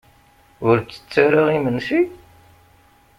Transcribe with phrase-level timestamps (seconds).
[0.67, 2.01] Ur ttett ara imensi?